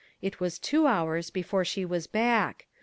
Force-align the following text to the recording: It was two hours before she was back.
It 0.19 0.39
was 0.39 0.57
two 0.57 0.87
hours 0.87 1.29
before 1.29 1.63
she 1.63 1.85
was 1.85 2.07
back. 2.07 2.65